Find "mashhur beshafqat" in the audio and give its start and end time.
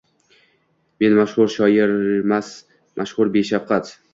3.03-3.97